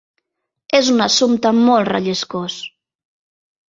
És 0.77 0.89
un 0.95 1.05
assumpte 1.07 1.53
molt 1.61 1.91
relliscós. 1.93 2.61